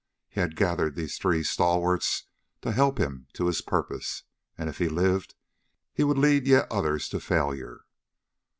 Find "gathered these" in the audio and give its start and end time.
0.55-1.19